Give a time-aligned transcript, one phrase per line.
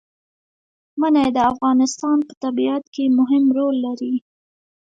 [0.99, 4.15] منی د افغانستان په طبیعت کې مهم رول لري.